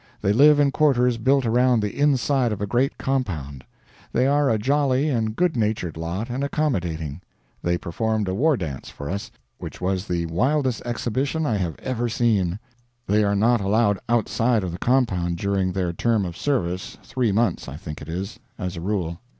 [0.19, 3.63] They live in quarters built around the inside of a great compound.
[4.11, 7.21] They are a jolly and good natured lot, and accommodating.
[7.61, 9.29] They performed a war dance for us,
[9.59, 12.57] which was the wildest exhibition I have ever seen.
[13.05, 17.67] They are not allowed outside of the compound during their term of service three months,
[17.67, 19.19] I think it is, as a rule.